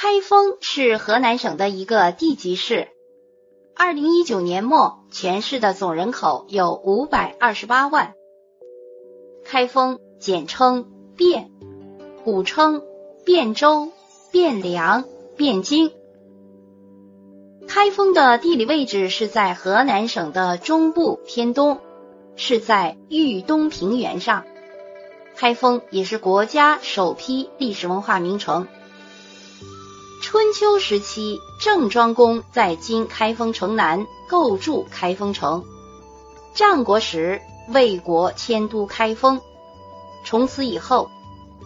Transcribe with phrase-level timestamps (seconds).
[0.00, 2.86] 开封是河南省的一个地级市。
[3.74, 8.14] 二零一九年末，全市的总人口有五百二十八万。
[9.44, 11.48] 开封简称汴，
[12.22, 12.82] 古称
[13.26, 13.88] 汴州、
[14.30, 15.04] 汴梁、
[15.36, 15.90] 汴京。
[17.66, 21.80] 开封的地理位置是在河南省的中部偏东，
[22.36, 24.44] 是在豫东平原上。
[25.34, 28.68] 开封也是国家首批历史文化名城。
[30.30, 35.64] 春秋时期，郑庄公在今开封城南构筑开封城。
[36.52, 37.40] 战国时，
[37.72, 39.40] 魏国迁都开封。
[40.26, 41.10] 从此以后，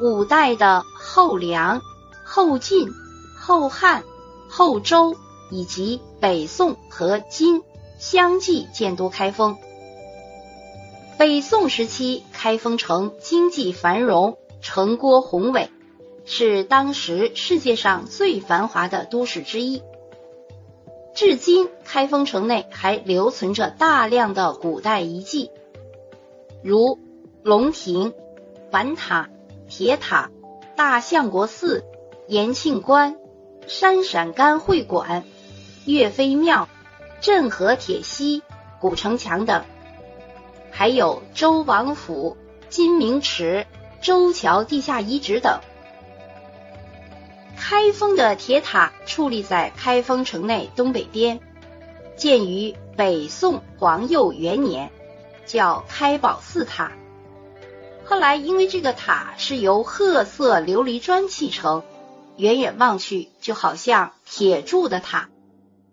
[0.00, 1.82] 五代的后梁、
[2.24, 2.88] 后晋、
[3.36, 4.04] 后汉、
[4.48, 5.16] 后周。
[5.50, 7.62] 以及北宋和金
[7.98, 9.56] 相继建都开封。
[11.18, 15.70] 北宋时期，开封城经济繁荣，城郭宏伟，
[16.24, 19.82] 是当时世界上最繁华的都市之一。
[21.14, 25.50] 至今，开封城内还留存着大量的古代遗迹，
[26.62, 26.98] 如
[27.42, 28.12] 龙亭、
[28.70, 29.28] 板塔、
[29.68, 30.30] 铁塔、
[30.76, 31.84] 大相国寺、
[32.26, 33.16] 延庆观、
[33.66, 35.24] 山陕甘会馆。
[35.86, 36.66] 岳飞庙、
[37.20, 38.42] 镇河铁溪、
[38.80, 39.64] 古城墙等，
[40.70, 42.38] 还有周王府、
[42.70, 43.66] 金明池、
[44.00, 45.60] 周桥地下遗址等。
[47.66, 51.40] 开封的铁塔矗立在开封城内东北边，
[52.14, 54.92] 建于北宋皇佑元年，
[55.46, 56.92] 叫开宝寺塔。
[58.04, 61.82] 后来因为这个塔是由褐色琉璃砖砌成，
[62.36, 65.30] 远远望去就好像铁铸的塔。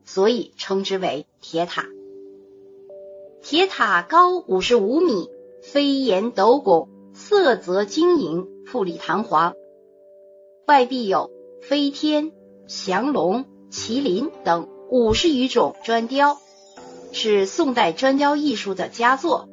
[0.03, 1.85] 所以称之为铁塔。
[3.41, 5.29] 铁塔高五十五米，
[5.63, 9.53] 飞檐斗拱，色泽晶莹，富丽堂皇。
[10.67, 12.31] 外壁有飞天、
[12.67, 16.37] 降龙、麒麟等五十余种砖雕，
[17.11, 19.47] 是宋代砖雕艺术的佳作。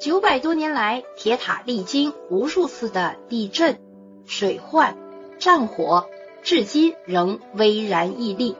[0.00, 3.80] 九百多年来，铁塔历经无数次的地震、
[4.24, 4.96] 水患、
[5.40, 6.06] 战火，
[6.42, 8.54] 至今仍巍然屹立。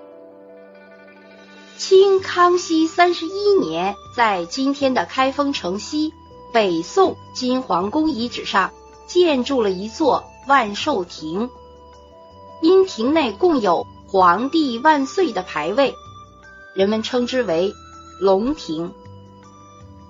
[1.79, 6.13] 清康熙三十一年，在今天的开封城西
[6.53, 8.73] 北宋金皇宫遗址上
[9.07, 11.49] 建筑了一座万寿亭，
[12.63, 15.95] 因亭内共有“皇帝万岁”的牌位，
[16.75, 17.75] 人们称之为
[18.21, 18.93] 龙亭。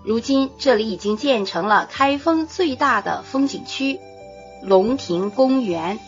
[0.04, 3.98] 如今这里已经建成了开封最大的风景区——
[4.62, 5.98] 龙亭公园。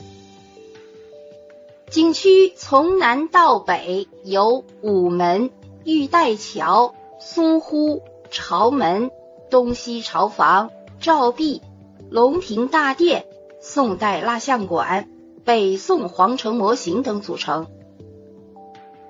[1.91, 5.50] 景区从南到北有午门、
[5.84, 9.10] 玉带桥、松呼、朝门、
[9.49, 11.62] 东西朝房、照壁、
[12.10, 13.27] 龙亭大殿、
[13.62, 15.09] 宋代蜡像馆、
[15.44, 17.66] 北宋皇城模型等组成。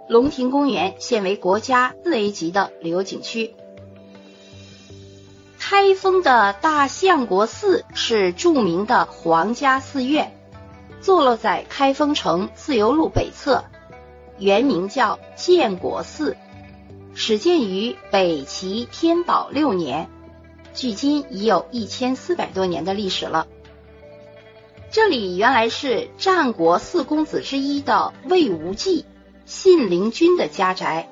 [0.09, 3.55] 龙亭公园现为国家四 A 级的旅游景区。
[5.61, 10.37] 开封的大相国寺是著名的皇家寺院。
[11.00, 13.62] 坐落在开封城自由路北侧，
[14.39, 16.37] 原名叫建国寺，
[17.15, 20.09] 始建于北齐天宝六年，
[20.73, 23.47] 距今已有一千四百多年的历史了。
[24.94, 29.05] 这里原来是战国四公子之一的魏无忌、
[29.44, 31.10] 信陵君的家宅。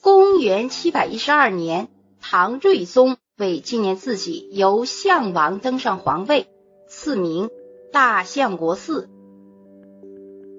[0.00, 1.88] 公元七百一十二年，
[2.22, 6.48] 唐睿宗为纪念自己由项王登上皇位，
[6.88, 7.50] 赐名。
[7.92, 9.10] 大相国寺，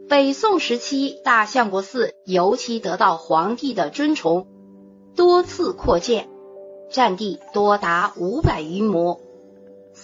[0.08, 4.46] 北宋时期，大相国寺尤其得到皇帝的尊崇，
[5.16, 6.30] 多次扩建，
[6.92, 9.20] 占地多达五百余亩，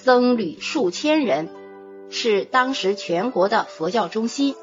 [0.03, 1.50] 僧侣数千人，
[2.09, 4.56] 是当时全国的佛教中心。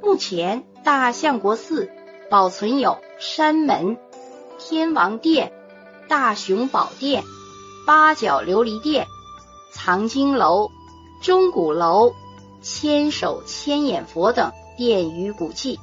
[0.00, 1.90] 目前，大相国寺
[2.30, 3.96] 保存有山门、
[4.58, 5.52] 天王殿、
[6.08, 7.24] 大雄宝殿、
[7.84, 9.06] 八角琉璃殿、
[9.72, 10.70] 藏经楼。
[11.22, 12.12] 钟鼓楼、
[12.60, 15.80] 千手千眼佛等殿宇古迹，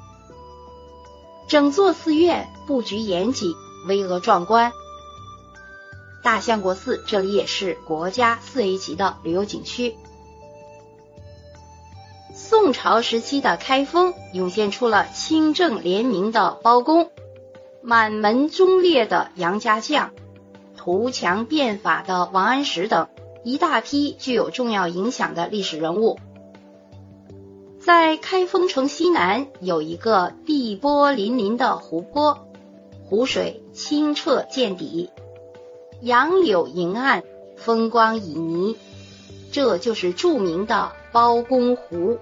[1.48, 3.51] 整座寺院布局严谨，
[3.88, 4.71] 巍峨壮观。
[6.23, 9.95] 大相国寺这里也是国家四 A 级的旅游景区。
[12.33, 17.12] 宋朝时期的开封涌现出了清正廉明的包公、
[17.81, 20.12] 满门忠烈的杨家将、
[20.77, 23.07] 图强变法的王安石等。
[23.44, 26.19] 一大批具有重要影响的历史人物，
[27.79, 32.45] 在开封城西南有一个碧波粼粼的湖泊，
[33.03, 35.09] 湖水清澈见底，
[36.01, 37.24] 杨柳迎岸，
[37.57, 38.75] 风光旖旎。
[39.51, 42.18] 这就是著名的包公湖。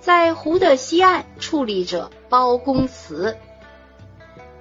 [0.00, 3.36] 在湖的西岸矗立着包公祠。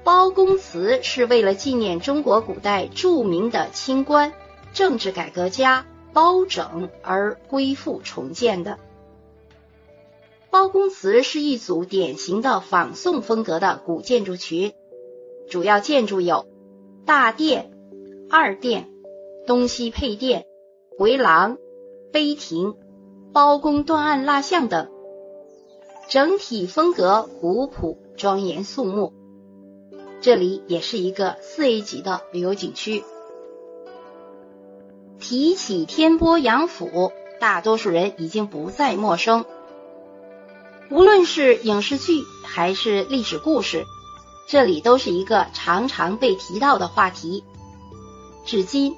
[0.03, 4.33] 包公祠是为了纪念中国古代著名的清官、
[4.73, 8.77] 政治改革家包拯而恢复重建的。
[10.49, 14.73] 包公祠是一组典型的仿宋风格的古建筑群，
[15.49, 16.47] 主要建筑有
[17.07, 17.71] 大殿、
[18.29, 18.89] 二殿、
[19.45, 20.45] 东西配殿、
[20.97, 21.57] 回廊、
[22.11, 22.75] 碑亭、
[23.31, 24.89] 包公断案蜡像等，
[26.09, 29.13] 整体风格古朴庄严肃穆。
[30.19, 33.05] 这里也是一个四 A 级的旅游景区。
[35.17, 39.45] 提起天波杨府，大多数人已经不再陌生。
[40.91, 43.85] 无论是影视剧还是历史故事，
[44.47, 47.43] 这里都是一个常常被提到的话题。
[48.45, 48.95] 至今，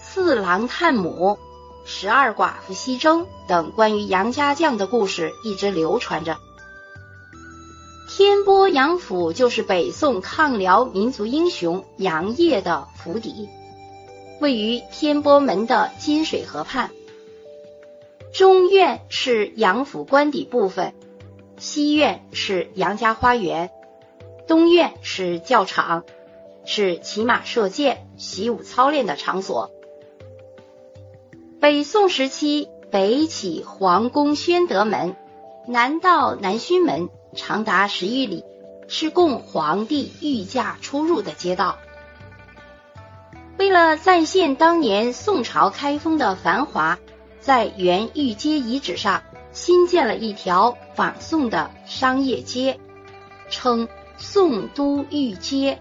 [0.00, 1.38] 四郎探母、
[1.84, 6.38] 十二寡妇西征等关于杨家将的故事一直流传着。
[8.08, 13.46] 天波杨府就是北宋抗辽民族英雄杨业的府邸，
[14.40, 16.90] 位于天波门的金水河畔。
[18.32, 20.94] 中院是杨府官邸部分，
[21.58, 23.70] 西院是杨家花园，
[24.48, 26.04] 东院是教场，
[26.64, 29.70] 是骑马射箭、习武操练的场所。
[31.60, 35.14] 北宋时期，北起皇宫宣德门，
[35.66, 37.08] 南到南薰门。
[37.36, 38.42] 长达十余里，
[38.88, 41.76] 是供皇帝御驾出入的街道。
[43.58, 46.98] 为了再现当年宋朝开封的繁华，
[47.38, 49.22] 在原御街遗址上
[49.52, 52.80] 新建了一条仿宋的商业街，
[53.50, 53.86] 称
[54.18, 55.80] 宋都御街。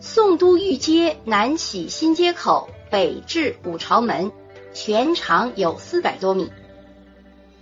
[0.00, 4.32] 宋都御街南起新街口，北至五朝门，
[4.74, 6.50] 全长有四百多米。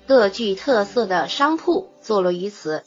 [0.06, 2.82] 各具特色的商铺坐落于此，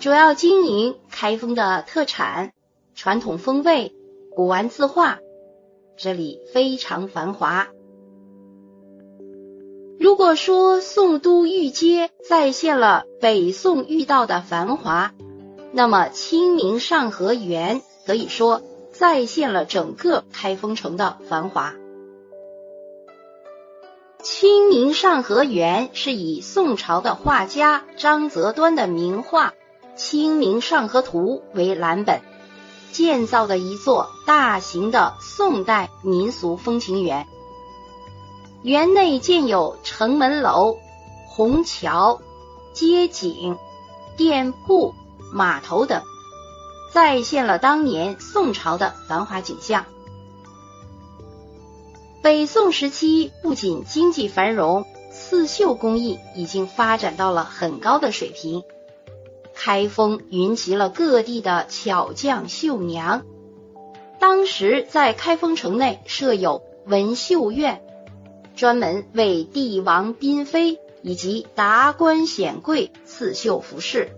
[0.00, 2.52] 主要经营开封的特产、
[2.96, 3.94] 传统风味、
[4.34, 5.20] 古玩字画，
[5.96, 7.68] 这里非常繁华。
[10.00, 15.12] 如果说宋都御街再现了北宋御道的繁华，
[15.72, 18.62] 那么清明上河园可以说
[18.92, 21.74] 再现了整个开封城的繁华。
[24.22, 29.50] 清明上河园是以宋朝的画家张择端的名画
[29.96, 32.20] 《清明上河图》为蓝本
[32.92, 37.26] 建造的一座大型的宋代民俗风情园。
[38.62, 40.78] 园内建有城门楼、
[41.26, 42.20] 虹桥、
[42.72, 43.58] 街景、
[44.16, 44.94] 店铺、
[45.32, 46.02] 码头等，
[46.92, 49.86] 再现了当年宋朝的繁华景象。
[52.22, 58.62] 北宋时期，不仅经济繁荣，刺绣工艺已经发展到了很高的水平。
[59.54, 63.22] 开封云集了各地的巧匠绣娘，
[64.20, 67.82] 当时在开封城内设有文绣院，
[68.54, 74.10] 专门为帝王嫔妃以及达官显贵刺绣服饰，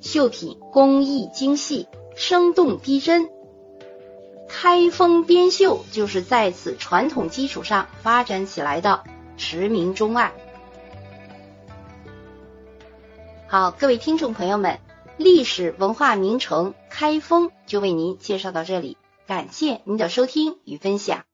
[0.00, 1.86] 绣品工艺精细，
[2.16, 3.28] 生动逼真。
[4.48, 9.04] 开封编绣就是在此传统基础上发展起来的，
[9.36, 10.32] 驰名中外。
[13.46, 14.78] 好，各位听众朋友们，
[15.16, 21.27] 历史文化名城开封就为您介绍到这里，感谢您的收听与分享。